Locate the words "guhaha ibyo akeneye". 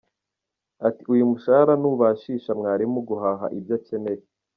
3.09-4.23